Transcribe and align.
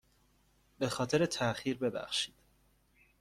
به 0.79 0.89
خاطر 0.89 1.25
تاخیر 1.25 1.77
ببخشید. 1.77 2.35